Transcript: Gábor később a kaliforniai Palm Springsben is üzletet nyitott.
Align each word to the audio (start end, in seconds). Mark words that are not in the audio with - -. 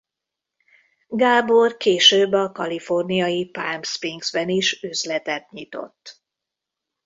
Gábor 1.07 1.77
később 1.77 2.31
a 2.31 2.51
kaliforniai 2.51 3.45
Palm 3.49 3.83
Springsben 3.83 4.49
is 4.49 4.83
üzletet 4.83 5.51
nyitott. 5.51 6.21